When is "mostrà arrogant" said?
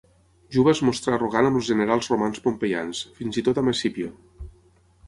0.87-1.49